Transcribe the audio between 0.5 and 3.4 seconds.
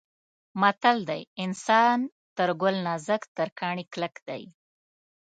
متل دی: انسان تر ګل نازک